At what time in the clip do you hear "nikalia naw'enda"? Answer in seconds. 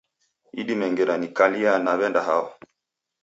1.19-2.21